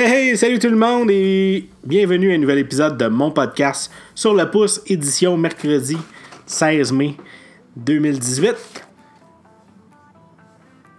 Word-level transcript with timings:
Hey, 0.00 0.36
salut 0.36 0.60
tout 0.60 0.68
le 0.68 0.76
monde 0.76 1.10
et 1.10 1.68
bienvenue 1.84 2.30
à 2.30 2.36
un 2.36 2.38
nouvel 2.38 2.58
épisode 2.58 2.96
de 2.96 3.08
mon 3.08 3.32
podcast 3.32 3.90
sur 4.14 4.32
le 4.32 4.48
pouce, 4.48 4.80
édition 4.86 5.36
mercredi 5.36 5.98
16 6.46 6.92
mai 6.92 7.16
2018. 7.74 8.54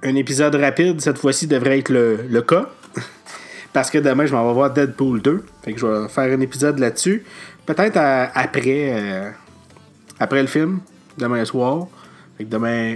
Un 0.04 0.16
épisode 0.16 0.54
rapide, 0.56 1.00
cette 1.00 1.18
fois-ci, 1.18 1.48
devrait 1.48 1.80
être 1.80 1.94
le, 1.94 2.42
cas. 2.42 2.68
Parce 3.72 3.90
que 3.90 4.00
demain, 4.00 4.26
je 4.26 4.34
m'en 4.34 4.46
vais 4.46 4.54
voir 4.54 4.74
Deadpool 4.74 5.22
2. 5.22 5.46
Fait 5.64 5.72
que 5.72 5.80
je 5.80 5.86
vais 5.86 6.10
faire 6.10 6.38
un 6.38 6.42
épisode 6.42 6.78
là-dessus. 6.78 7.24
Peut-être 7.66 7.96
après, 7.96 9.00
euh, 9.00 9.32
après 10.20 10.42
le 10.42 10.50
film, 10.50 10.82
demain 11.18 11.46
soir. 11.46 11.88
Fait 12.38 12.44
demain, 12.44 12.96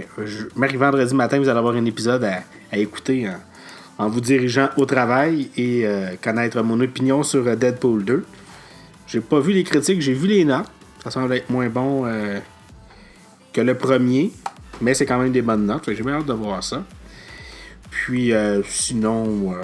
mercredi, 0.54 0.76
vendredi 0.76 1.14
matin, 1.14 1.38
vous 1.38 1.48
allez 1.48 1.58
avoir 1.58 1.76
un 1.76 1.84
épisode 1.86 2.24
à, 2.24 2.76
écouter 2.76 3.26
en, 3.26 3.40
en 3.98 4.08
vous 4.08 4.20
dirigeant 4.20 4.70
au 4.76 4.86
travail 4.86 5.50
et 5.56 5.86
euh, 5.86 6.14
connaître 6.22 6.60
mon 6.62 6.80
opinion 6.80 7.22
sur 7.22 7.46
euh, 7.46 7.56
Deadpool 7.56 8.04
2. 8.04 8.24
J'ai 9.06 9.20
pas 9.20 9.40
vu 9.40 9.52
les 9.52 9.64
critiques, 9.64 10.00
j'ai 10.00 10.14
vu 10.14 10.26
les 10.26 10.44
notes. 10.44 10.66
Ça 11.02 11.10
semble 11.10 11.32
être 11.34 11.50
moins 11.50 11.68
bon 11.68 12.06
euh, 12.06 12.40
que 13.52 13.60
le 13.60 13.76
premier, 13.76 14.32
mais 14.80 14.94
c'est 14.94 15.06
quand 15.06 15.18
même 15.18 15.32
des 15.32 15.42
bonnes 15.42 15.66
notes. 15.66 15.92
J'ai 15.92 16.02
bien 16.02 16.14
hâte 16.14 16.26
de 16.26 16.32
voir 16.32 16.64
ça. 16.64 16.84
Puis 17.90 18.32
sinon, 18.66 19.54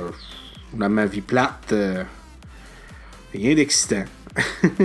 dans 0.73 0.89
ma 0.89 1.05
vie 1.05 1.20
plate, 1.20 1.75
rien 3.34 3.55
d'excitant. 3.55 4.05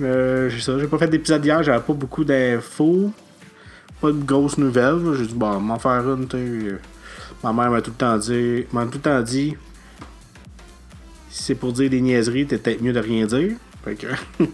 J'ai 0.00 0.86
pas 0.90 0.98
fait 0.98 1.08
d'épisode 1.08 1.44
hier, 1.44 1.62
j'avais 1.62 1.82
pas 1.84 1.92
beaucoup 1.92 2.24
d'infos, 2.24 3.12
pas 4.00 4.08
de 4.08 4.22
grosses 4.24 4.58
nouvelles. 4.58 5.14
J'ai 5.16 5.26
dit, 5.26 5.34
bon, 5.34 5.60
m'en 5.60 5.78
faire 5.78 6.02
une, 6.12 6.26
tu. 6.26 6.76
Ma 7.42 7.52
mère 7.52 7.70
m'a 7.70 7.82
tout 7.82 7.90
le 7.90 7.96
temps 7.96 8.16
dit, 8.16 8.64
m'a 8.72 8.84
tout 8.86 8.94
le 8.94 9.00
temps 9.00 9.22
dit, 9.22 9.56
si 11.30 11.42
c'est 11.42 11.54
pour 11.54 11.72
dire 11.72 11.90
des 11.90 12.00
niaiseries, 12.00 12.46
t'es 12.46 12.58
peut-être 12.58 12.82
mieux 12.82 12.92
de 12.92 13.00
rien 13.00 13.26
dire. 13.26 13.52
Fait 13.84 13.94
que, 13.94 14.06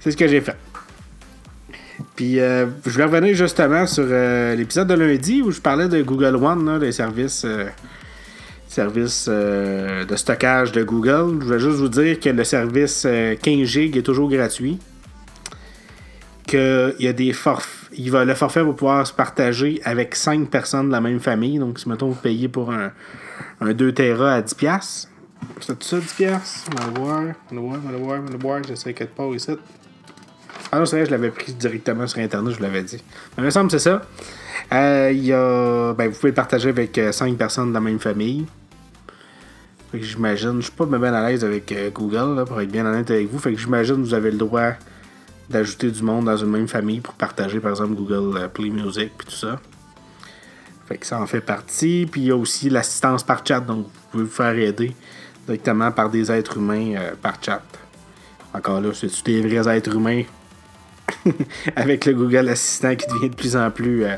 c'est 0.00 0.10
ce 0.10 0.16
que 0.16 0.28
j'ai 0.28 0.40
fait. 0.40 0.56
Puis, 2.14 2.38
euh, 2.38 2.66
je 2.86 2.96
vais 2.96 3.04
revenir 3.04 3.34
justement 3.34 3.86
sur 3.86 4.06
euh, 4.06 4.54
l'épisode 4.54 4.88
de 4.88 4.94
lundi 4.94 5.42
où 5.42 5.50
je 5.50 5.60
parlais 5.60 5.88
de 5.88 6.02
Google 6.02 6.36
One, 6.36 6.78
des 6.78 6.92
services, 6.92 7.44
euh, 7.44 7.66
services 8.68 9.28
de 9.28 10.16
stockage 10.16 10.72
de 10.72 10.82
Google. 10.82 11.38
Je 11.40 11.44
voulais 11.46 11.58
juste 11.58 11.76
vous 11.76 11.88
dire 11.88 12.20
que 12.20 12.30
le 12.30 12.44
service 12.44 13.04
euh, 13.06 13.34
15 13.40 13.64
GB 13.64 13.98
est 13.98 14.02
toujours 14.02 14.30
gratuit. 14.30 14.78
Qu'il 16.50 16.96
y 16.98 17.06
a 17.06 17.12
des. 17.12 17.32
Il 17.92 18.10
va, 18.10 18.24
le 18.24 18.34
forfait 18.34 18.62
va 18.62 18.72
pouvoir 18.72 19.06
se 19.06 19.12
partager 19.12 19.80
avec 19.84 20.16
5 20.16 20.48
personnes 20.50 20.88
de 20.88 20.92
la 20.92 21.00
même 21.00 21.20
famille. 21.20 21.58
Donc, 21.58 21.78
si 21.78 21.88
mettons 21.88 22.08
vous 22.08 22.20
payez 22.20 22.48
pour 22.48 22.72
un, 22.72 22.90
un 23.60 23.72
2 23.72 23.92
Tera 23.92 24.34
à 24.34 24.40
10$, 24.40 25.06
c'est 25.60 25.78
tout 25.78 25.86
ça 25.86 25.98
10$? 25.98 26.40
On 26.72 26.80
va 26.80 26.86
le 26.86 27.00
voir, 27.00 27.20
on 27.20 27.24
va 27.24 27.32
le 27.52 27.60
voir, 27.60 27.78
on 27.82 27.86
va 27.86 27.92
le 27.92 27.98
voir, 27.98 28.20
on 28.20 28.24
va 28.24 28.30
le 28.32 28.38
voir. 28.38 28.62
J'essaie 28.64 28.94
quelque 28.94 29.14
part 29.14 29.32
ici. 29.32 29.52
Ah 30.72 30.78
non, 30.78 30.86
c'est 30.86 30.96
vrai, 30.96 31.06
je 31.06 31.10
l'avais 31.12 31.30
pris 31.30 31.52
directement 31.52 32.06
sur 32.06 32.18
Internet, 32.18 32.52
je 32.52 32.58
vous 32.58 32.62
l'avais 32.64 32.82
dit. 32.82 33.02
Mais 33.36 33.44
me 33.44 33.50
semble 33.50 33.70
que 33.70 33.78
c'est 33.78 33.90
ça. 33.90 34.02
Euh, 34.72 35.12
y 35.12 35.32
a, 35.32 35.94
ben, 35.94 36.08
vous 36.08 36.16
pouvez 36.16 36.30
le 36.30 36.34
partager 36.34 36.70
avec 36.70 37.00
5 37.12 37.36
personnes 37.36 37.68
de 37.68 37.74
la 37.74 37.80
même 37.80 37.98
famille. 38.00 38.46
Fait 39.90 39.98
que 39.98 40.04
j'imagine, 40.04 40.56
je 40.56 40.66
suis 40.66 40.72
pas 40.72 40.86
bien 40.86 41.12
à 41.12 41.28
l'aise 41.28 41.44
avec 41.44 41.72
euh, 41.72 41.90
Google, 41.90 42.44
pour 42.44 42.60
être 42.60 42.70
bien 42.70 42.86
honnête 42.86 43.10
avec 43.10 43.28
vous. 43.28 43.38
Fait 43.38 43.52
que 43.52 43.58
j'imagine 43.58 43.96
que 43.96 44.02
vous 44.02 44.14
avez 44.14 44.30
le 44.30 44.38
droit 44.38 44.72
d'ajouter 45.50 45.90
du 45.90 46.02
monde 46.02 46.26
dans 46.26 46.36
une 46.36 46.50
même 46.50 46.68
famille 46.68 47.00
pour 47.00 47.14
partager, 47.14 47.58
par 47.58 47.72
exemple, 47.72 47.94
Google 47.94 48.38
euh, 48.38 48.48
Play 48.48 48.70
Music 48.70 49.10
puis 49.18 49.26
tout 49.26 49.34
ça. 49.34 49.60
Fait 50.86 50.96
que 50.96 51.06
ça 51.06 51.20
en 51.20 51.26
fait 51.26 51.40
partie. 51.40 52.08
Puis 52.10 52.22
il 52.22 52.26
y 52.28 52.30
a 52.30 52.36
aussi 52.36 52.70
l'assistance 52.70 53.22
par 53.22 53.44
chat, 53.46 53.60
donc 53.60 53.86
vous 53.86 53.90
pouvez 54.12 54.24
vous 54.24 54.30
faire 54.30 54.56
aider 54.56 54.94
directement 55.46 55.90
par 55.90 56.08
des 56.08 56.30
êtres 56.30 56.56
humains 56.58 56.94
euh, 56.96 57.10
par 57.20 57.34
chat. 57.42 57.62
Encore 58.54 58.80
là, 58.80 58.90
c'est 58.94 59.10
des 59.24 59.42
vrais 59.42 59.76
êtres 59.76 59.94
humains? 59.94 60.22
Avec 61.76 62.06
le 62.06 62.14
Google 62.14 62.48
Assistant 62.48 62.94
qui 62.94 63.06
devient 63.08 63.30
de 63.30 63.34
plus 63.34 63.56
en 63.56 63.70
plus. 63.70 64.04
Euh... 64.04 64.16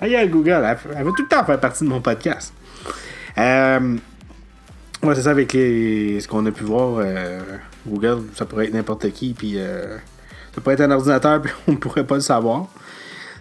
Regarde, 0.00 0.30
Google, 0.30 0.62
elle, 0.64 0.78
elle 0.96 1.04
veut 1.04 1.12
tout 1.16 1.22
le 1.22 1.28
temps 1.28 1.44
faire 1.44 1.60
partie 1.60 1.84
de 1.84 1.88
mon 1.88 2.00
podcast. 2.00 2.52
Euh... 3.38 3.96
Ouais, 5.02 5.14
c'est 5.14 5.22
ça 5.22 5.30
avec 5.30 5.52
les... 5.52 6.20
ce 6.20 6.28
qu'on 6.28 6.44
a 6.44 6.50
pu 6.50 6.64
voir. 6.64 6.98
euh, 6.98 7.40
Google, 7.86 8.24
ça 8.34 8.44
pourrait 8.44 8.66
être 8.66 8.74
n'importe 8.74 9.10
qui, 9.12 9.32
puis 9.32 9.56
ça 10.56 10.62
pourrait 10.62 10.74
être 10.74 10.80
un 10.80 10.90
ordinateur, 10.90 11.40
puis 11.42 11.52
on 11.68 11.72
ne 11.72 11.76
pourrait 11.76 12.06
pas 12.06 12.14
le 12.14 12.22
savoir. 12.22 12.66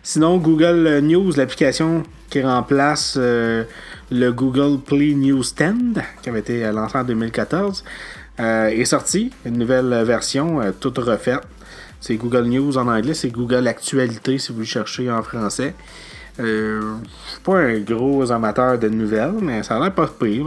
Sinon, 0.03 0.37
Google 0.37 0.99
News, 1.01 1.31
l'application 1.37 2.03
qui 2.29 2.41
remplace 2.43 3.15
euh, 3.17 3.63
le 4.11 4.31
Google 4.31 4.79
Play 4.79 5.13
Newsstand, 5.13 5.93
qui 6.21 6.29
avait 6.29 6.41
été 6.41 6.69
lancé 6.71 6.97
en 6.97 7.05
2014, 7.05 7.83
euh, 8.41 8.67
est 8.67 8.85
sortie. 8.85 9.31
Une 9.45 9.57
nouvelle 9.57 10.03
version, 10.03 10.61
euh, 10.61 10.71
toute 10.77 10.97
refaite. 10.97 11.41
C'est 12.01 12.15
Google 12.17 12.43
News 12.43 12.77
en 12.77 12.87
anglais, 12.87 13.13
c'est 13.13 13.29
Google 13.29 13.65
Actualité 13.67 14.37
si 14.37 14.51
vous 14.51 14.59
le 14.59 14.65
cherchez 14.65 15.09
en 15.09 15.23
français. 15.23 15.73
Je 16.37 16.81
suis 17.29 17.39
pas 17.39 17.59
un 17.59 17.79
gros 17.79 18.29
amateur 18.29 18.77
de 18.77 18.89
nouvelles, 18.89 19.35
mais 19.41 19.63
ça 19.63 19.77
a 19.77 19.79
l'air 19.79 19.93
pas 19.93 20.07
pire. 20.07 20.45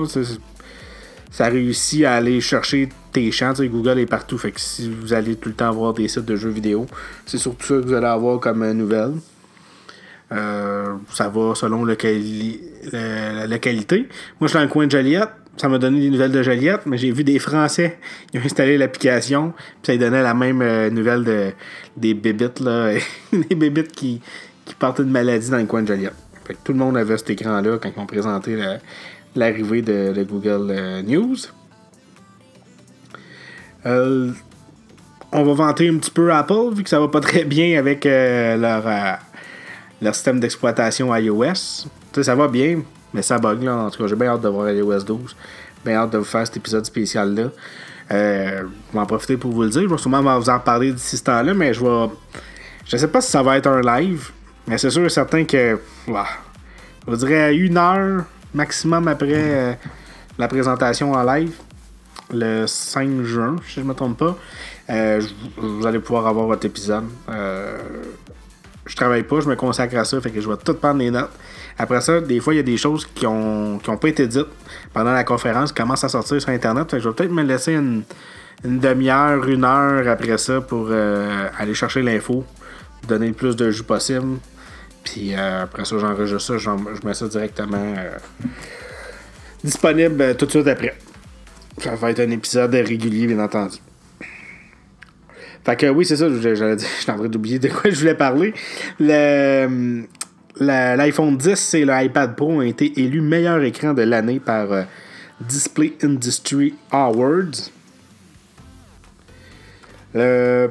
Ça 1.30 1.48
réussit 1.48 2.04
à 2.04 2.14
aller 2.14 2.40
chercher 2.40 2.88
tes 3.12 3.30
champs. 3.30 3.52
Google 3.58 3.98
est 3.98 4.06
partout. 4.06 4.38
Fait 4.38 4.50
que 4.50 4.60
si 4.60 4.90
vous 4.90 5.12
allez 5.12 5.36
tout 5.36 5.50
le 5.50 5.54
temps 5.54 5.70
voir 5.72 5.92
des 5.92 6.08
sites 6.08 6.24
de 6.24 6.36
jeux 6.36 6.50
vidéo, 6.50 6.86
c'est 7.26 7.38
surtout 7.38 7.66
ça 7.66 7.74
que 7.74 7.86
vous 7.86 7.92
allez 7.94 8.06
avoir 8.06 8.40
comme 8.40 8.62
euh, 8.62 8.72
nouvelle. 8.72 9.12
Euh, 10.32 10.94
ça 11.12 11.28
va 11.28 11.54
selon 11.54 11.84
la, 11.84 11.96
qualité. 11.96 12.60
Moi, 14.40 14.42
je 14.42 14.46
suis 14.48 14.54
dans 14.58 14.62
le 14.62 14.68
coin 14.68 14.86
de 14.86 14.90
Joliette. 14.90 15.30
Ça 15.56 15.68
m'a 15.68 15.78
donné 15.78 16.00
des 16.00 16.10
nouvelles 16.10 16.30
de 16.30 16.42
Joliette, 16.42 16.82
mais 16.86 16.98
j'ai 16.98 17.10
vu 17.10 17.24
des 17.24 17.38
Français 17.38 17.98
qui 18.30 18.38
ont 18.38 18.42
installé 18.42 18.78
l'application. 18.78 19.52
Puis 19.56 19.66
ça 19.84 19.92
lui 19.92 19.98
donnait 19.98 20.22
la 20.22 20.34
même 20.34 20.62
euh, 20.62 20.90
nouvelle 20.90 21.24
de, 21.24 21.52
des 21.96 22.14
bébites, 22.14 22.60
là. 22.60 22.92
des 23.32 23.54
bébites 23.54 23.92
qui, 23.92 24.20
qui 24.64 24.74
portent 24.74 25.00
une 25.00 25.10
maladie 25.10 25.50
dans 25.50 25.58
le 25.58 25.66
coin 25.66 25.82
de 25.82 25.88
Joliette. 25.88 26.14
Fait 26.46 26.54
que 26.54 26.58
tout 26.64 26.72
le 26.72 26.78
monde 26.78 26.96
avait 26.96 27.18
cet 27.18 27.30
écran-là 27.30 27.78
quand 27.78 27.90
ils 27.94 28.00
ont 28.00 28.06
présenté 28.06 28.56
la- 28.56 28.78
l'arrivée 29.34 29.82
de, 29.82 30.24
Google 30.28 30.68
euh, 30.70 31.02
News. 31.02 31.36
Euh, 33.86 34.32
on 35.32 35.44
va 35.44 35.52
vanter 35.52 35.88
un 35.88 35.98
petit 35.98 36.10
peu 36.10 36.32
Apple, 36.32 36.74
vu 36.74 36.82
que 36.82 36.88
ça 36.88 37.00
va 37.00 37.08
pas 37.08 37.20
très 37.20 37.44
bien 37.44 37.78
avec 37.78 38.06
euh, 38.06 38.56
leur, 38.56 39.18
leur 40.00 40.14
système 40.14 40.40
d'exploitation 40.40 41.14
iOS. 41.14 41.44
Tu 41.44 41.88
sais, 42.14 42.22
ça 42.24 42.34
va 42.34 42.48
bien, 42.48 42.82
mais 43.12 43.22
ça 43.22 43.38
bug 43.38 43.62
là. 43.62 43.76
En 43.76 43.90
tout 43.90 44.02
cas, 44.02 44.08
j'ai 44.08 44.16
bien 44.16 44.28
hâte 44.28 44.40
de 44.40 44.48
voir 44.48 44.70
iOS 44.70 45.02
12. 45.02 45.36
Bien 45.84 45.96
hâte 45.96 46.10
de 46.10 46.18
vous 46.18 46.24
faire 46.24 46.46
cet 46.46 46.56
épisode 46.56 46.84
spécial-là. 46.84 47.50
Je 48.10 48.16
vais 48.92 48.98
en 48.98 49.06
profiter 49.06 49.36
pour 49.36 49.52
vous 49.52 49.62
le 49.62 49.68
dire. 49.68 49.82
Je 49.82 49.88
vais 49.88 49.98
sûrement 49.98 50.38
vous 50.38 50.50
en 50.50 50.58
parler 50.58 50.92
d'ici 50.92 51.18
ce 51.18 51.24
temps-là, 51.24 51.54
mais 51.54 51.74
je 51.74 51.84
vais. 51.84 52.10
Je 52.86 52.96
sais 52.96 53.08
pas 53.08 53.20
si 53.20 53.30
ça 53.30 53.42
va 53.42 53.58
être 53.58 53.66
un 53.66 53.82
live, 53.82 54.30
mais 54.66 54.78
c'est 54.78 54.90
sûr 54.90 55.04
et 55.04 55.10
certain 55.10 55.44
que. 55.44 55.78
je 56.06 56.12
vous 57.06 57.16
dirais 57.16 57.54
une 57.54 57.76
heure 57.76 58.24
maximum 58.54 59.08
après 59.08 59.32
euh, 59.34 59.72
la 60.38 60.48
présentation 60.48 61.12
en 61.12 61.22
live, 61.22 61.52
le 62.32 62.66
5 62.66 63.22
juin, 63.22 63.56
si 63.66 63.74
je 63.74 63.80
ne 63.80 63.86
me 63.86 63.94
trompe 63.94 64.18
pas, 64.18 64.36
euh, 64.90 65.20
vous 65.56 65.86
allez 65.86 65.98
pouvoir 65.98 66.26
avoir 66.26 66.46
votre 66.46 66.64
épisode. 66.66 67.04
Euh, 67.28 67.78
je 68.86 68.96
travaille 68.96 69.22
pas, 69.22 69.40
je 69.40 69.48
me 69.48 69.56
consacre 69.56 69.96
à 69.96 70.04
ça, 70.04 70.20
fait 70.20 70.30
que 70.30 70.40
je 70.40 70.48
vais 70.48 70.56
tout 70.56 70.74
prendre 70.74 70.98
les 70.98 71.10
notes. 71.10 71.30
Après 71.78 72.00
ça, 72.00 72.20
des 72.20 72.40
fois, 72.40 72.54
il 72.54 72.56
y 72.56 72.60
a 72.60 72.64
des 72.64 72.76
choses 72.76 73.06
qui 73.06 73.26
ont, 73.26 73.78
qui 73.78 73.90
ont 73.90 73.96
pas 73.96 74.08
été 74.08 74.26
dites 74.26 74.46
pendant 74.92 75.12
la 75.12 75.24
conférence, 75.24 75.72
qui 75.72 75.80
commencent 75.80 76.04
à 76.04 76.08
sortir 76.08 76.40
sur 76.40 76.50
Internet. 76.50 76.98
Je 76.98 77.08
vais 77.08 77.14
peut-être 77.14 77.30
me 77.30 77.42
laisser 77.42 77.74
une, 77.74 78.02
une 78.64 78.78
demi-heure, 78.78 79.46
une 79.46 79.64
heure 79.64 80.08
après 80.08 80.38
ça 80.38 80.60
pour 80.60 80.88
euh, 80.90 81.48
aller 81.58 81.74
chercher 81.74 82.02
l'info, 82.02 82.44
donner 83.06 83.28
le 83.28 83.34
plus 83.34 83.54
de 83.54 83.70
jus 83.70 83.84
possible. 83.84 84.38
Puis 85.12 85.34
euh, 85.34 85.62
après 85.62 85.84
ça, 85.84 85.98
j'enregistre 85.98 86.58
ça, 86.58 86.58
je 86.58 87.06
mets 87.06 87.14
ça 87.14 87.28
directement 87.28 87.94
euh, 87.96 88.18
disponible 89.64 90.20
euh, 90.20 90.34
tout 90.34 90.46
de 90.46 90.50
suite 90.50 90.66
après. 90.66 90.94
Ça 91.78 91.94
va 91.94 92.10
être 92.10 92.20
un 92.20 92.30
épisode 92.30 92.74
régulier, 92.74 93.26
bien 93.26 93.38
entendu. 93.38 93.78
Fait 95.64 95.76
que 95.76 95.86
oui, 95.86 96.04
c'est 96.04 96.16
ça, 96.16 96.26
j'allais 96.40 96.76
dire, 96.76 96.88
je 96.96 97.02
suis 97.02 97.10
en 97.10 97.16
train 97.16 97.28
d'oublier 97.28 97.58
de 97.58 97.68
quoi 97.68 97.90
je 97.90 97.98
voulais 98.00 98.14
parler. 98.14 98.52
Le, 99.00 100.04
L'iPhone 100.60 101.36
10 101.38 101.74
et 101.74 101.84
l'iPad 101.84 102.34
Pro 102.36 102.50
ont 102.52 102.62
été 102.62 103.00
élus 103.00 103.20
meilleur 103.20 103.62
écran 103.62 103.94
de 103.94 104.02
l'année 104.02 104.40
par 104.40 104.68
Display 105.40 105.94
Industry 106.02 106.74
Awards. 106.90 107.70
Le- 110.14 110.70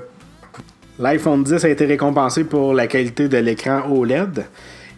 L'iPhone 0.99 1.43
10 1.43 1.63
a 1.63 1.69
été 1.69 1.85
récompensé 1.85 2.43
pour 2.43 2.73
la 2.73 2.87
qualité 2.87 3.27
de 3.27 3.37
l'écran 3.37 3.83
OLED 3.89 4.45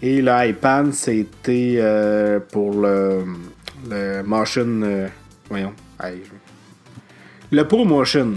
et 0.01 0.22
l'iPad 0.22 0.94
c'était 0.94 1.75
euh, 1.78 2.40
pour 2.40 2.74
le, 2.74 3.25
le 3.90 4.22
motion 4.24 4.81
euh, 4.84 5.07
voyons 5.50 5.74
le 7.51 7.68
ProMotion 7.68 8.31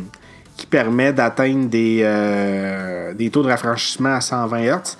qui 0.56 0.66
permet 0.66 1.12
d'atteindre 1.12 1.68
des, 1.68 2.00
euh, 2.02 3.14
des 3.14 3.30
taux 3.30 3.44
de 3.44 3.48
rafraîchissement 3.48 4.14
à 4.14 4.20
120 4.20 4.62
Hz 4.62 4.96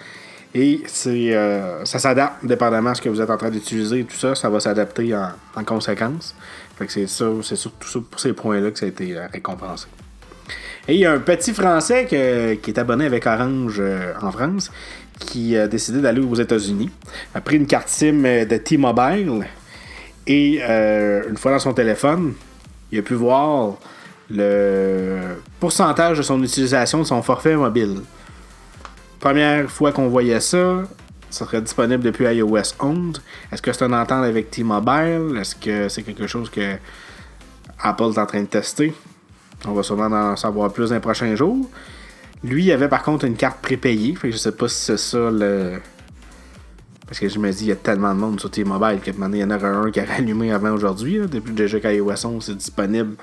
Et 0.55 0.85
ça 0.87 1.99
s'adapte 1.99 2.44
dépendamment 2.44 2.93
de 2.93 2.97
ce 2.97 3.03
que 3.03 3.09
vous 3.09 3.20
êtes 3.20 3.31
en 3.31 3.37
train 3.37 3.50
d'utiliser. 3.50 4.05
Tout 4.05 4.17
ça, 4.17 4.35
ça 4.35 4.49
va 4.50 4.61
s'adapter 4.61 5.14
en, 5.14 5.31
en 5.56 5.64
conséquence. 5.64 6.37
C'est 6.88 7.09
c'est 7.09 7.56
surtout 7.56 8.03
pour 8.03 8.20
ces 8.20 8.32
points-là 8.32 8.70
que 8.70 8.79
ça 8.79 8.87
a 8.87 8.88
été 8.88 9.17
récompensé. 9.32 9.88
Et 10.88 10.94
il 10.94 11.00
y 11.00 11.06
a 11.06 11.12
un 11.12 11.18
petit 11.18 11.52
Français 11.52 12.06
qui 12.06 12.16
est 12.16 12.78
abonné 12.78 13.06
avec 13.06 13.26
Orange 13.26 13.76
euh, 13.78 14.14
en 14.20 14.32
France 14.32 14.70
qui 15.20 15.56
a 15.56 15.68
décidé 15.68 16.00
d'aller 16.00 16.20
aux 16.20 16.34
États-Unis. 16.34 16.90
A 17.34 17.40
pris 17.40 17.56
une 17.56 17.66
carte 17.66 17.88
SIM 17.88 18.24
euh, 18.24 18.44
de 18.44 18.56
T-Mobile 18.56 19.46
et 20.26 20.58
euh, 20.62 21.22
une 21.28 21.36
fois 21.36 21.52
dans 21.52 21.58
son 21.58 21.72
téléphone, 21.72 22.34
il 22.90 22.98
a 22.98 23.02
pu 23.02 23.14
voir 23.14 23.74
le 24.30 25.18
pourcentage 25.60 26.18
de 26.18 26.22
son 26.22 26.42
utilisation 26.42 27.00
de 27.00 27.04
son 27.04 27.22
forfait 27.22 27.56
mobile. 27.56 28.00
Première 29.20 29.70
fois 29.70 29.92
qu'on 29.92 30.08
voyait 30.08 30.40
ça, 30.40 30.82
ça 31.30 31.44
serait 31.44 31.62
disponible 31.62 32.02
depuis 32.02 32.24
iOS 32.24 32.74
11. 32.80 33.22
Est-ce 33.52 33.62
que 33.62 33.72
c'est 33.72 33.84
une 33.84 33.94
entente 33.94 34.24
avec 34.24 34.50
T-Mobile? 34.50 35.38
Est-ce 35.40 35.54
que 35.54 35.88
c'est 35.88 36.02
quelque 36.02 36.26
chose 36.26 36.50
que 36.50 36.76
Apple 37.80 38.10
est 38.14 38.18
en 38.18 38.26
train 38.26 38.40
de 38.40 38.46
tester? 38.46 38.92
On 39.67 39.73
va 39.73 39.82
sûrement 39.82 40.06
en 40.06 40.37
savoir 40.37 40.73
plus 40.73 40.88
dans 40.88 40.97
les 40.97 41.00
prochains 41.00 41.35
jours. 41.37 41.69
Lui, 42.43 42.64
il 42.64 42.73
avait 42.73 42.88
par 42.88 43.03
contre 43.03 43.25
une 43.25 43.37
carte 43.37 43.61
prépayée. 43.61 44.14
Fait 44.14 44.29
que 44.29 44.32
je 44.32 44.38
sais 44.38 44.53
pas 44.53 44.69
si 44.69 44.85
c'est 44.85 44.97
ça 44.97 45.31
le. 45.31 45.79
Parce 47.06 47.20
que 47.20 47.29
je 47.29 47.38
me 47.38 47.50
dis, 47.53 47.64
il 47.64 47.69
y 47.69 47.73
a 47.73 47.76
tellement 47.76 48.14
de 48.14 48.19
monde 48.19 48.41
sur 48.41 48.50
T-Mobile 48.50 49.00
que 49.05 49.11
maintenant, 49.11 49.37
il 49.37 49.41
y 49.41 49.44
en 49.44 49.50
aurait 49.50 49.67
un 49.67 49.91
qui 49.91 50.00
a 50.00 50.05
rallumé 50.05 50.50
avant 50.50 50.73
aujourd'hui. 50.73 51.20
Depuis 51.31 51.53
déjà 51.53 51.79
qu'iOS 51.79 52.26
11 52.26 52.44
c'est 52.44 52.56
disponible 52.56 53.17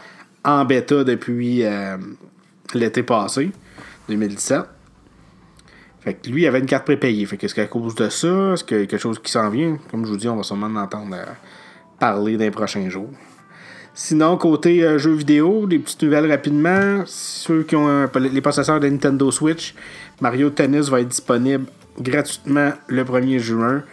en 0.46 0.64
bêta 0.64 1.04
depuis 1.04 1.64
euh, 1.66 1.98
l'été 2.74 3.04
passé, 3.04 3.52
2017. 4.08 4.62
Fait 6.02 6.14
que 6.14 6.30
lui, 6.30 6.44
il 6.44 6.48
avait 6.48 6.60
une 6.60 6.66
carte 6.66 6.86
prépayée. 6.86 7.26
Fait 7.26 7.36
que 7.36 7.46
est-ce 7.46 7.56
qu'à 7.56 7.68
cause 7.68 7.96
de 7.96 8.10
ça, 8.10 8.54
est-ce 8.54 8.64
qu'il 8.64 8.80
y 8.80 8.84
a 8.84 8.86
quelque 8.86 9.02
chose 9.02 9.20
qui 9.20 9.32
s'en 9.32 9.50
vient? 9.50 9.78
Comme 9.92 10.06
je 10.06 10.12
vous 10.12 10.18
dis, 10.18 10.30
on 10.30 10.38
va 10.38 10.44
sûrement 10.44 10.68
en 10.68 10.76
entendre 10.76 11.16
euh, 11.16 11.26
parler 12.00 12.38
dans 12.38 12.46
les 12.46 12.52
prochains 12.52 12.90
jours. 12.90 13.10
Sinon, 14.02 14.38
côté 14.38 14.82
euh, 14.82 14.98
jeux 14.98 15.12
vidéo, 15.12 15.66
des 15.68 15.78
petites 15.78 16.02
nouvelles 16.04 16.32
rapidement. 16.32 17.04
Ceux 17.06 17.64
qui 17.64 17.76
ont 17.76 18.10
les 18.18 18.40
possesseurs 18.40 18.80
de 18.80 18.88
Nintendo 18.88 19.30
Switch, 19.30 19.76
Mario 20.22 20.50
Tennis 20.52 20.88
va 20.88 21.02
être 21.02 21.10
disponible 21.10 21.66
gratuitement 22.00 22.72
le 22.88 23.04
1er 23.04 23.40
juin. 23.40 23.84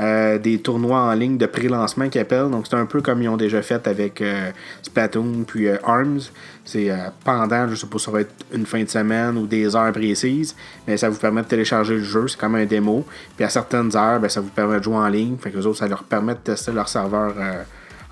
Euh, 0.00 0.38
des 0.38 0.58
tournois 0.58 1.02
en 1.02 1.12
ligne 1.12 1.38
de 1.38 1.46
pré-lancement 1.46 2.08
qu'ils 2.08 2.20
appellent. 2.20 2.50
Donc, 2.50 2.66
c'est 2.68 2.74
un 2.74 2.84
peu 2.84 3.00
comme 3.00 3.22
ils 3.22 3.28
ont 3.28 3.36
déjà 3.36 3.62
fait 3.62 3.86
avec 3.86 4.20
euh, 4.20 4.50
Splatoon 4.82 5.44
puis 5.46 5.68
euh, 5.68 5.76
ARMS. 5.84 6.32
C'est 6.64 6.90
pendant, 7.24 7.68
je 7.68 7.76
sais 7.76 7.86
pas 7.86 7.98
ça 8.00 8.10
va 8.10 8.22
être 8.22 8.34
une 8.52 8.66
fin 8.66 8.82
de 8.82 8.88
semaine 8.88 9.38
ou 9.38 9.46
des 9.46 9.76
heures 9.76 9.92
précises, 9.92 10.56
mais 10.88 10.96
ça 10.96 11.08
vous 11.08 11.18
permet 11.18 11.42
de 11.42 11.46
télécharger 11.46 11.94
le 11.94 12.02
jeu. 12.02 12.26
C'est 12.26 12.40
comme 12.40 12.56
un 12.56 12.66
démo. 12.66 13.06
Puis 13.36 13.44
à 13.44 13.48
certaines 13.48 13.96
heures, 13.96 14.18
ben, 14.18 14.28
ça 14.28 14.40
vous 14.40 14.48
permet 14.48 14.78
de 14.80 14.82
jouer 14.82 14.96
en 14.96 15.06
ligne. 15.06 15.36
Fait 15.38 15.52
que 15.52 15.58
les 15.58 15.66
autres, 15.66 15.78
ça 15.78 15.86
leur 15.86 16.02
permet 16.02 16.34
de 16.34 16.40
tester 16.40 16.72
leur 16.72 16.88
serveur 16.88 17.34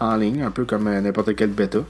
en 0.02 0.16
ligne, 0.16 0.42
un 0.42 0.50
peu 0.50 0.64
comme 0.64 0.86
euh, 0.88 1.00
n'importe 1.00 1.34
quel 1.34 1.50
bêta. 1.50 1.80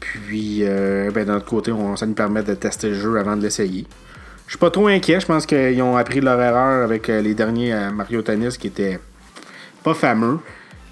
Puis, 0.00 0.60
euh, 0.62 1.10
ben, 1.10 1.26
d'un 1.26 1.36
autre 1.36 1.46
côté, 1.46 1.72
ça 1.96 2.06
nous 2.06 2.14
permet 2.14 2.42
de 2.42 2.54
tester 2.54 2.90
le 2.90 2.94
jeu 2.94 3.18
avant 3.18 3.36
de 3.36 3.42
l'essayer. 3.42 3.86
Je 4.46 4.52
suis 4.52 4.58
pas 4.58 4.70
trop 4.70 4.86
inquiet. 4.86 5.20
Je 5.20 5.26
pense 5.26 5.46
qu'ils 5.46 5.80
ont 5.82 5.96
appris 5.96 6.20
leur 6.20 6.40
erreur 6.40 6.84
avec 6.84 7.08
euh, 7.08 7.20
les 7.20 7.34
derniers 7.34 7.74
Mario 7.92 8.22
Tennis 8.22 8.56
qui 8.56 8.68
étaient 8.68 9.00
pas 9.82 9.94
fameux. 9.94 10.38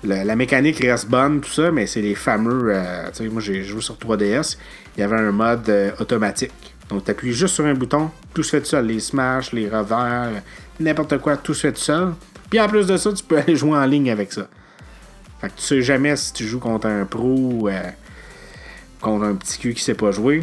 La, 0.02 0.36
mécanique 0.36 0.80
reste 0.80 1.08
bonne, 1.08 1.40
tout 1.40 1.50
ça, 1.50 1.70
mais 1.70 1.86
c'est 1.86 2.02
les 2.02 2.14
fameux. 2.14 2.74
tu 3.14 3.24
sais, 3.24 3.28
moi, 3.30 3.40
j'ai 3.40 3.62
joué 3.62 3.80
sur 3.80 3.94
3DS. 3.94 4.58
Il 4.96 5.00
y 5.00 5.02
avait 5.02 5.16
un 5.16 5.32
mode 5.32 5.72
automatique. 5.98 6.52
Donc, 6.90 7.04
tu 7.04 7.10
appuies 7.10 7.32
juste 7.32 7.54
sur 7.54 7.64
un 7.64 7.72
bouton, 7.72 8.10
tout 8.34 8.42
se 8.42 8.50
fait 8.50 8.60
tout 8.60 8.66
seul. 8.66 8.86
Les 8.86 9.00
smash, 9.00 9.52
les 9.52 9.66
revers, 9.68 10.42
n'importe 10.78 11.16
quoi, 11.18 11.38
tout 11.38 11.54
se 11.54 11.62
fait 11.62 11.72
tout 11.72 11.80
seul. 11.80 12.12
Puis 12.50 12.60
en 12.60 12.68
plus 12.68 12.86
de 12.86 12.96
ça, 12.96 13.12
tu 13.12 13.24
peux 13.24 13.38
aller 13.46 13.56
jouer 13.56 13.76
en 13.76 13.86
ligne 13.86 14.10
avec 14.10 14.32
ça. 14.32 14.46
Fait 15.44 15.50
que 15.50 15.56
tu 15.56 15.62
sais 15.62 15.82
jamais 15.82 16.16
si 16.16 16.32
tu 16.32 16.46
joues 16.46 16.58
contre 16.58 16.86
un 16.86 17.04
pro 17.04 17.28
ou 17.34 17.68
euh, 17.68 17.80
contre 19.02 19.24
un 19.26 19.34
petit 19.34 19.58
cul 19.58 19.74
qui 19.74 19.82
sait 19.82 19.92
pas 19.94 20.10
jouer. 20.10 20.42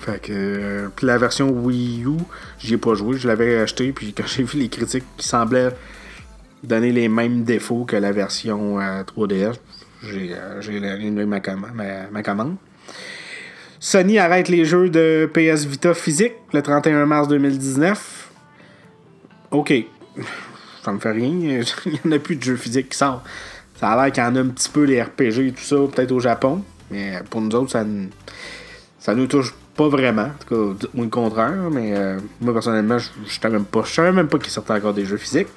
Fait 0.00 0.20
que. 0.20 0.32
euh, 0.32 0.88
puis 0.96 1.06
la 1.06 1.18
version 1.18 1.50
Wii 1.50 2.04
U, 2.04 2.16
j'y 2.58 2.74
ai 2.74 2.78
pas 2.78 2.94
joué, 2.94 3.16
je 3.16 3.28
l'avais 3.28 3.58
acheté, 3.60 3.92
puis 3.92 4.12
quand 4.12 4.26
j'ai 4.26 4.42
vu 4.42 4.58
les 4.58 4.68
critiques 4.68 5.04
qui 5.16 5.28
semblaient 5.28 5.70
donner 6.64 6.90
les 6.90 7.08
mêmes 7.08 7.44
défauts 7.44 7.84
que 7.84 7.94
la 7.94 8.10
version 8.10 8.80
euh, 8.80 9.02
3DS, 9.04 9.54
j'ai 10.02 10.34
euh, 10.34 10.60
j'ai 10.60 10.76
annulé 10.88 11.24
ma- 11.26 11.40
ma 12.10 12.22
commande. 12.24 12.56
Sony 13.78 14.18
arrête 14.18 14.48
les 14.48 14.64
jeux 14.64 14.90
de 14.90 15.30
PS 15.32 15.64
Vita 15.64 15.94
physique 15.94 16.32
le 16.52 16.60
31 16.60 17.06
mars 17.06 17.28
2019. 17.28 18.30
Ok. 19.52 19.72
Ça 20.82 20.92
me 20.92 20.98
fait 20.98 21.12
rien. 21.12 21.30
Il 21.86 21.92
n'y 21.92 22.00
en 22.06 22.12
a 22.12 22.18
plus 22.18 22.34
de 22.36 22.42
jeux 22.42 22.56
physiques 22.56 22.88
qui 22.90 22.98
sortent. 22.98 23.24
Ça 23.80 23.88
a 23.88 24.04
l'air 24.04 24.12
qu'il 24.12 24.22
y 24.22 24.26
en 24.26 24.36
a 24.36 24.40
un 24.40 24.48
petit 24.48 24.68
peu 24.68 24.84
les 24.84 25.00
RPG 25.00 25.38
et 25.38 25.52
tout 25.52 25.62
ça, 25.62 25.76
peut-être 25.76 26.12
au 26.12 26.20
Japon. 26.20 26.62
Mais 26.90 27.14
pour 27.30 27.40
nous 27.40 27.54
autres, 27.56 27.70
ça, 27.70 27.82
ça 28.98 29.14
nous 29.14 29.26
touche 29.26 29.54
pas 29.74 29.88
vraiment. 29.88 30.24
En 30.24 30.46
tout 30.46 30.54
cas, 30.54 30.74
dites-moi 30.80 31.04
le 31.06 31.10
contraire. 31.10 31.70
Mais 31.72 31.96
euh, 31.96 32.18
moi, 32.42 32.52
personnellement, 32.52 32.98
je 32.98 33.08
savais 33.40 33.54
même 33.54 33.64
pas, 33.64 33.82
je 33.82 33.92
savais 33.92 34.12
même 34.12 34.28
pas 34.28 34.38
qu'il 34.38 34.50
sortait 34.50 34.74
encore 34.74 34.92
des 34.92 35.06
jeux 35.06 35.16
physiques. 35.16 35.48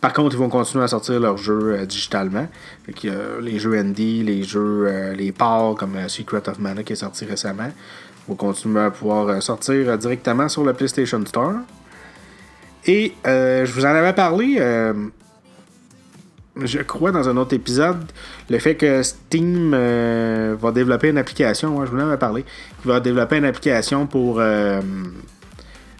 Par 0.00 0.14
contre, 0.14 0.34
ils 0.34 0.38
vont 0.38 0.48
continuer 0.48 0.84
à 0.84 0.88
sortir 0.88 1.20
leurs 1.20 1.36
jeux 1.36 1.74
euh, 1.74 1.84
digitalement. 1.84 2.48
Fait 2.86 3.08
euh, 3.08 3.40
les 3.42 3.58
jeux 3.58 3.74
indie, 3.74 4.22
les 4.22 4.42
jeux, 4.42 5.12
les 5.14 5.32
parts 5.32 5.74
comme 5.74 6.08
Secret 6.08 6.48
of 6.48 6.58
Mana 6.58 6.82
qui 6.84 6.94
est 6.94 6.96
sorti 6.96 7.26
récemment, 7.26 7.70
vont 8.28 8.34
continuer 8.34 8.80
à 8.80 8.90
pouvoir 8.90 9.42
sortir 9.42 9.98
directement 9.98 10.48
sur 10.48 10.64
le 10.64 10.72
PlayStation 10.72 11.22
Store. 11.26 11.56
Et 12.86 13.12
je 13.24 13.70
vous 13.72 13.84
en 13.84 13.88
avais 13.88 14.14
parlé, 14.14 14.58
je 16.62 16.78
crois, 16.78 17.10
dans 17.12 17.28
un 17.28 17.36
autre 17.36 17.54
épisode, 17.54 18.04
le 18.48 18.58
fait 18.58 18.76
que 18.76 19.02
Steam 19.02 19.72
euh, 19.74 20.56
va 20.58 20.72
développer 20.72 21.10
une 21.10 21.18
application. 21.18 21.76
ouais, 21.76 21.86
je 21.86 21.92
vous 21.92 22.00
en 22.00 22.16
parlé. 22.16 22.44
Il 22.84 22.88
va 22.88 23.00
développer 23.00 23.36
une 23.36 23.44
application 23.44 24.06
pour 24.06 24.38
euh, 24.40 24.80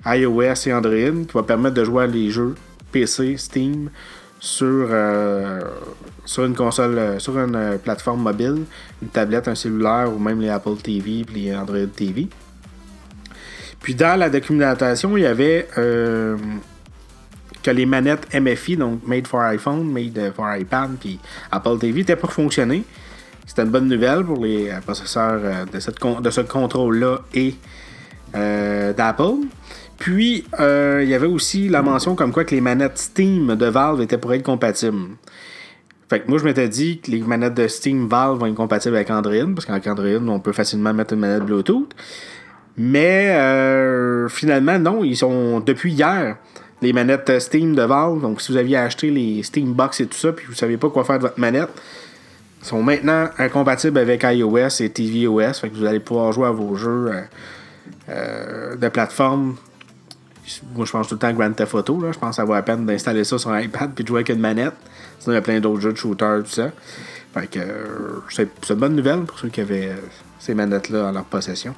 iOS 0.06 0.66
et 0.66 0.72
Android 0.72 1.24
qui 1.26 1.32
va 1.34 1.42
permettre 1.42 1.74
de 1.74 1.84
jouer 1.84 2.04
à 2.04 2.06
les 2.06 2.30
jeux 2.30 2.54
PC, 2.90 3.36
Steam 3.36 3.90
sur, 4.40 4.88
euh, 4.90 5.60
sur 6.24 6.44
une 6.44 6.54
console, 6.54 7.20
sur 7.20 7.38
une 7.38 7.78
plateforme 7.82 8.22
mobile, 8.22 8.64
une 9.02 9.08
tablette, 9.08 9.48
un 9.48 9.54
cellulaire 9.54 10.10
ou 10.14 10.18
même 10.18 10.40
les 10.40 10.48
Apple 10.48 10.76
TV 10.82 11.20
et 11.20 11.26
les 11.34 11.54
Android 11.54 11.86
TV. 11.94 12.28
Puis 13.80 13.94
dans 13.94 14.18
la 14.18 14.30
documentation, 14.30 15.16
il 15.16 15.22
y 15.22 15.26
avait 15.26 15.68
que 17.66 17.70
les 17.72 17.86
manettes 17.86 18.28
MFI, 18.32 18.76
donc 18.76 19.06
Made 19.06 19.26
for 19.26 19.40
iPhone, 19.42 19.92
Made 19.92 20.32
for 20.34 20.46
iPad, 20.54 20.90
puis 21.00 21.18
Apple 21.50 21.78
TV, 21.80 22.00
n'étaient 22.00 22.16
pas 22.16 22.28
fonctionnées. 22.28 22.84
C'était 23.44 23.62
une 23.62 23.70
bonne 23.70 23.88
nouvelle 23.88 24.24
pour 24.24 24.44
les 24.44 24.70
euh, 24.70 24.80
possesseurs 24.80 25.40
euh, 25.42 25.64
de, 25.64 26.20
de 26.20 26.30
ce 26.30 26.40
contrôle-là 26.42 27.18
et 27.34 27.54
euh, 28.36 28.92
d'Apple. 28.92 29.46
Puis, 29.98 30.44
il 30.58 31.08
y 31.08 31.14
avait 31.14 31.26
aussi 31.26 31.68
la 31.68 31.80
mention 31.80 32.14
comme 32.14 32.30
quoi 32.30 32.44
que 32.44 32.54
les 32.54 32.60
manettes 32.60 32.98
Steam 32.98 33.56
de 33.56 33.66
Valve 33.66 34.02
étaient 34.02 34.18
pour 34.18 34.34
être 34.34 34.42
compatibles. 34.42 35.16
Fait 36.10 36.20
que 36.20 36.28
moi, 36.28 36.38
je 36.38 36.44
m'étais 36.44 36.68
dit 36.68 37.00
que 37.00 37.10
les 37.10 37.20
manettes 37.22 37.54
de 37.54 37.66
Steam 37.66 38.06
Valve 38.06 38.38
vont 38.38 38.46
être 38.46 38.54
compatibles 38.54 38.94
avec 38.94 39.10
Android, 39.10 39.54
parce 39.54 39.64
qu'avec 39.64 39.86
Android, 39.86 40.20
on 40.28 40.38
peut 40.38 40.52
facilement 40.52 40.92
mettre 40.92 41.14
une 41.14 41.20
manette 41.20 41.44
Bluetooth. 41.44 41.88
Mais 42.76 43.34
finalement, 44.28 44.78
non, 44.78 45.02
ils 45.02 45.16
sont 45.16 45.60
depuis 45.60 45.94
hier 45.94 46.36
les 46.82 46.92
manettes 46.92 47.40
Steam 47.40 47.74
de 47.74 47.82
Valve. 47.82 48.20
Donc, 48.20 48.40
si 48.40 48.52
vous 48.52 48.58
aviez 48.58 48.76
acheté 48.76 49.10
les 49.10 49.42
Steam 49.42 49.72
Box 49.72 50.00
et 50.00 50.06
tout 50.06 50.16
ça, 50.16 50.32
puis 50.32 50.46
vous 50.46 50.52
ne 50.52 50.56
savez 50.56 50.76
pas 50.76 50.90
quoi 50.90 51.04
faire 51.04 51.18
de 51.18 51.22
votre 51.22 51.38
manette, 51.40 51.70
sont 52.62 52.82
maintenant 52.82 53.28
incompatibles 53.38 53.98
avec 53.98 54.24
iOS 54.24 54.80
et 54.80 54.90
tvOS. 54.90 55.54
Fait 55.60 55.68
que 55.68 55.76
vous 55.76 55.84
allez 55.84 56.00
pouvoir 56.00 56.32
jouer 56.32 56.48
à 56.48 56.50
vos 56.50 56.74
jeux 56.74 57.10
euh, 57.10 57.22
euh, 58.08 58.76
de 58.76 58.88
plateforme. 58.88 59.56
Moi, 60.74 60.86
je 60.86 60.92
pense 60.92 61.08
tout 61.08 61.14
le 61.14 61.18
temps 61.18 61.28
à 61.28 61.32
Grand 61.32 61.52
Theft 61.52 61.74
Auto. 61.74 62.00
Là. 62.00 62.12
Je 62.12 62.18
pense 62.18 62.30
que 62.30 62.36
ça 62.36 62.44
vaut 62.44 62.54
la 62.54 62.62
peine 62.62 62.86
d'installer 62.86 63.24
ça 63.24 63.38
sur 63.38 63.50
un 63.50 63.60
iPad 63.60 63.92
puis 63.94 64.04
de 64.04 64.08
jouer 64.08 64.18
avec 64.18 64.28
une 64.28 64.40
manette. 64.40 64.74
Sinon, 65.18 65.32
il 65.32 65.36
y 65.36 65.38
a 65.38 65.42
plein 65.42 65.60
d'autres 65.60 65.80
jeux 65.80 65.92
de 65.92 65.96
shooter, 65.96 66.38
tout 66.44 66.50
ça. 66.50 66.70
Fait 67.34 67.46
que 67.48 67.58
euh, 67.58 68.20
c'est 68.30 68.48
une 68.70 68.76
bonne 68.76 68.96
nouvelle 68.96 69.20
pour 69.22 69.38
ceux 69.38 69.48
qui 69.48 69.60
avaient 69.60 69.88
euh, 69.88 69.96
ces 70.38 70.54
manettes-là 70.54 71.06
en 71.06 71.12
leur 71.12 71.24
possession. 71.24 71.74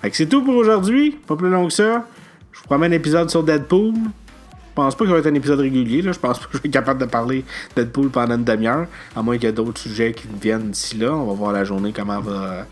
Fait 0.00 0.10
que 0.10 0.16
c'est 0.16 0.26
tout 0.26 0.42
pour 0.42 0.54
aujourd'hui. 0.54 1.18
Pas 1.26 1.36
plus 1.36 1.50
long 1.50 1.66
que 1.66 1.72
ça. 1.72 2.06
Je 2.54 2.60
vous 2.60 2.66
promets 2.66 2.86
un 2.86 2.92
épisode 2.92 3.28
sur 3.30 3.42
Deadpool. 3.42 3.94
Je 3.94 4.74
pense 4.76 4.94
pas 4.94 5.04
que 5.04 5.08
ça 5.08 5.14
va 5.14 5.20
être 5.20 5.26
un 5.26 5.34
épisode 5.34 5.60
régulier. 5.60 6.02
Là. 6.02 6.12
Je 6.12 6.18
pense 6.18 6.38
pas 6.38 6.46
que 6.46 6.52
je 6.52 6.62
vais 6.62 6.68
être 6.68 6.72
capable 6.72 7.00
de 7.00 7.06
parler 7.06 7.44
Deadpool 7.74 8.10
pendant 8.10 8.36
une 8.36 8.44
demi-heure. 8.44 8.86
À 9.14 9.22
moins 9.22 9.34
qu'il 9.34 9.44
y 9.44 9.48
ait 9.48 9.52
d'autres 9.52 9.80
sujets 9.80 10.12
qui 10.12 10.28
viennent 10.40 10.70
d'ici 10.70 10.96
là. 10.96 11.12
On 11.12 11.26
va 11.26 11.32
voir 11.32 11.52
la 11.52 11.64
journée 11.64 11.92
comment 11.94 12.18
elle 12.18 12.24
va 12.24 12.32
euh, 12.32 12.62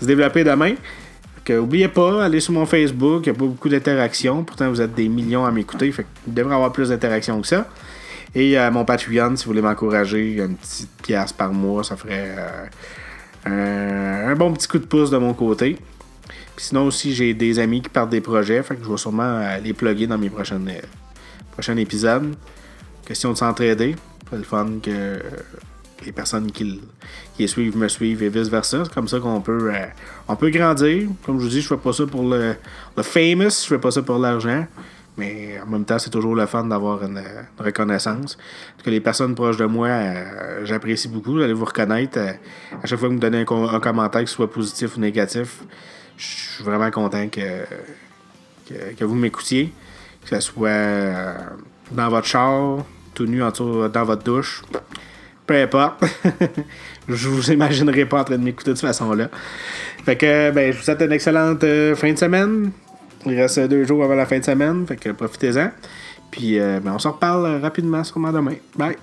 se 0.00 0.06
développer 0.06 0.44
demain. 0.44 0.74
Que, 1.44 1.58
oubliez 1.58 1.88
pas, 1.88 2.24
allez 2.24 2.38
sur 2.38 2.52
mon 2.52 2.66
Facebook. 2.66 3.26
Il 3.26 3.32
n'y 3.32 3.36
a 3.36 3.38
pas 3.38 3.46
beaucoup 3.46 3.68
d'interactions. 3.68 4.44
Pourtant, 4.44 4.68
vous 4.70 4.80
êtes 4.80 4.94
des 4.94 5.08
millions 5.08 5.44
à 5.44 5.50
m'écouter. 5.50 5.90
Fait 5.90 6.06
qu'il 6.24 6.34
devrait 6.34 6.52
y 6.52 6.54
avoir 6.54 6.70
plus 6.70 6.90
d'interactions 6.90 7.40
que 7.40 7.48
ça. 7.48 7.66
Et 8.34 8.56
euh, 8.56 8.70
mon 8.70 8.84
Patreon, 8.84 9.36
si 9.36 9.44
vous 9.44 9.50
voulez 9.50 9.62
m'encourager, 9.62 10.36
une 10.36 10.56
petite 10.56 10.90
pièce 11.02 11.32
par 11.32 11.52
mois, 11.52 11.82
ça 11.82 11.96
ferait 11.96 12.34
euh, 13.46 14.30
un 14.30 14.34
bon 14.36 14.52
petit 14.52 14.68
coup 14.68 14.78
de 14.78 14.86
pouce 14.86 15.10
de 15.10 15.18
mon 15.18 15.34
côté. 15.34 15.78
Sinon 16.56 16.86
aussi, 16.86 17.14
j'ai 17.14 17.34
des 17.34 17.58
amis 17.58 17.82
qui 17.82 17.88
partent 17.88 18.10
des 18.10 18.20
projets, 18.20 18.62
fait 18.62 18.76
que 18.76 18.84
je 18.84 18.90
vais 18.90 18.96
sûrement 18.96 19.40
les 19.62 19.72
plugger 19.72 20.06
dans 20.06 20.18
mes 20.18 20.28
euh, 20.28 20.80
prochains 21.52 21.76
épisodes. 21.76 22.34
Question 23.06 23.32
de 23.32 23.36
s'entraider. 23.38 23.96
C'est 24.30 24.36
le 24.36 24.42
fun 24.44 24.68
que 24.82 25.18
les 26.04 26.12
personnes 26.12 26.50
qui, 26.50 26.80
qui 27.34 27.42
les 27.42 27.46
suivent 27.46 27.76
me 27.76 27.88
suivent 27.88 28.22
et 28.22 28.28
vice-versa. 28.28 28.84
C'est 28.84 28.94
comme 28.94 29.08
ça 29.08 29.18
qu'on 29.18 29.40
peut, 29.40 29.70
euh, 29.72 29.86
on 30.28 30.36
peut 30.36 30.50
grandir. 30.50 31.08
Comme 31.24 31.38
je 31.38 31.44
vous 31.44 31.50
dis, 31.50 31.60
je 31.60 31.68
fais 31.68 31.76
pas 31.76 31.92
ça 31.92 32.06
pour 32.06 32.22
le, 32.22 32.54
famous, 33.02 33.62
je 33.62 33.66
fais 33.68 33.78
pas 33.78 33.90
ça 33.90 34.02
pour 34.02 34.18
l'argent. 34.18 34.66
Mais 35.18 35.60
en 35.60 35.70
même 35.70 35.84
temps, 35.84 35.98
c'est 35.98 36.08
toujours 36.08 36.34
le 36.34 36.46
fun 36.46 36.64
d'avoir 36.64 37.02
une, 37.04 37.22
reconnaissance. 37.58 38.36
Parce 38.36 38.84
que 38.84 38.90
les 38.90 39.00
personnes 39.00 39.34
proches 39.34 39.58
de 39.58 39.66
moi, 39.66 39.88
euh, 39.88 40.64
j'apprécie 40.64 41.08
beaucoup. 41.08 41.38
Allez 41.38 41.52
vous 41.52 41.66
reconnaître. 41.66 42.18
à 42.18 42.86
chaque 42.86 42.98
fois 42.98 43.08
que 43.08 43.14
vous 43.14 43.18
me 43.18 43.20
donnez 43.20 43.44
un, 43.46 43.74
un 43.74 43.80
commentaire, 43.80 44.22
que 44.22 44.30
ce 44.30 44.36
soit 44.36 44.50
positif 44.50 44.96
ou 44.96 45.00
négatif, 45.00 45.64
je 46.16 46.26
suis 46.26 46.64
vraiment 46.64 46.90
content 46.90 47.28
que, 47.28 47.64
que, 48.96 49.04
vous 49.04 49.14
m'écoutiez. 49.14 49.72
Que 50.22 50.28
ce 50.28 50.40
soit 50.40 50.68
euh, 50.68 51.34
dans 51.90 52.08
votre 52.08 52.26
char, 52.26 52.78
tout 53.14 53.26
nu 53.26 53.42
en 53.42 53.50
dans 53.50 54.04
votre 54.04 54.22
douche. 54.22 54.62
Peu 55.46 55.60
importe. 55.60 56.04
je 57.08 57.28
vous 57.28 57.50
imaginerai 57.50 58.04
pas 58.06 58.20
en 58.20 58.24
train 58.24 58.38
de 58.38 58.44
m'écouter 58.44 58.70
de 58.70 58.76
cette 58.76 58.86
façon-là. 58.86 59.28
Fait 60.04 60.16
que 60.16 60.50
ben, 60.50 60.72
je 60.72 60.78
vous 60.78 60.84
souhaite 60.84 61.02
une 61.02 61.12
excellente 61.12 61.64
euh, 61.64 61.96
fin 61.96 62.12
de 62.12 62.18
semaine. 62.18 62.70
Il 63.26 63.40
reste 63.40 63.58
deux 63.60 63.84
jours 63.84 64.02
avant 64.04 64.14
la 64.14 64.26
fin 64.26 64.38
de 64.38 64.44
semaine. 64.44 64.86
Fait 64.86 64.96
que 64.96 65.10
profitez-en. 65.10 65.70
Puis 66.30 66.58
euh, 66.58 66.80
ben, 66.80 66.92
on 66.94 66.98
se 66.98 67.08
reparle 67.08 67.60
rapidement, 67.60 68.02
sûrement 68.04 68.32
demain. 68.32 68.54
Bye! 68.76 68.96